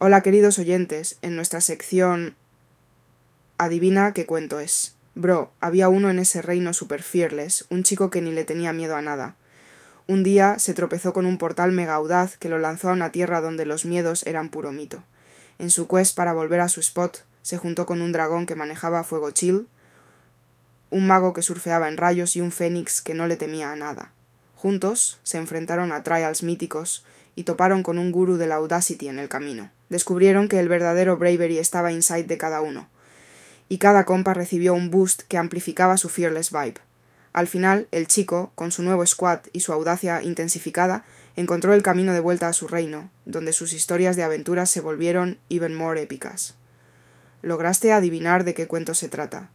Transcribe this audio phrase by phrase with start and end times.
[0.00, 2.36] Hola queridos oyentes, en nuestra sección
[3.56, 4.94] Adivina qué cuento es.
[5.16, 8.94] Bro, había uno en ese reino super fearless, un chico que ni le tenía miedo
[8.94, 9.34] a nada.
[10.06, 13.40] Un día se tropezó con un portal mega audaz que lo lanzó a una tierra
[13.40, 15.02] donde los miedos eran puro mito.
[15.58, 19.02] En su quest para volver a su spot, se juntó con un dragón que manejaba
[19.02, 19.66] fuego chill,
[20.90, 24.12] un mago que surfeaba en rayos y un fénix que no le temía a nada.
[24.54, 27.04] Juntos se enfrentaron a trials míticos
[27.38, 29.70] y toparon con un gurú de la Audacity en el camino.
[29.90, 32.88] Descubrieron que el verdadero bravery estaba inside de cada uno,
[33.68, 36.80] y cada compa recibió un boost que amplificaba su fearless vibe.
[37.32, 41.04] Al final, el chico, con su nuevo squad y su audacia intensificada,
[41.36, 45.38] encontró el camino de vuelta a su reino, donde sus historias de aventuras se volvieron
[45.48, 46.56] even more épicas.
[47.42, 49.48] ¿Lograste adivinar de qué cuento se trata?